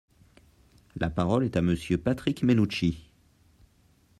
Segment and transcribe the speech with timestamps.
[0.95, 3.11] La parole est à Monsieur Patrick Mennucci.